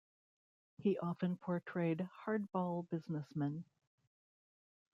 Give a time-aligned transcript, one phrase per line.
[0.79, 3.65] He often portrayed hard-ball businessmen.